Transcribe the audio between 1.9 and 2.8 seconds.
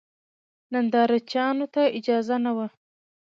اجازه نه وه.